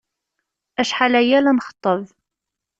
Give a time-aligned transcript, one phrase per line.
[0.81, 2.03] Acḥal aya la nxeṭṭeb.